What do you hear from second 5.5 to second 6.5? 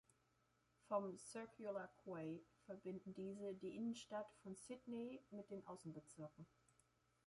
den Außenbezirken.